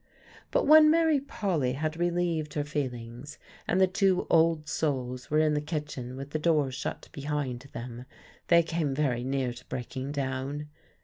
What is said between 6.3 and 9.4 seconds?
the door shut behind them, they came very